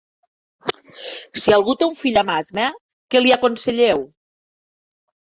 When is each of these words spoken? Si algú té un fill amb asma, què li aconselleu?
Si 1.41 1.53
algú 1.57 1.75
té 1.81 1.87
un 1.89 1.93
fill 1.99 2.17
amb 2.21 2.33
asma, 2.37 2.65
què 3.17 3.21
li 3.21 3.35
aconselleu? 3.37 4.03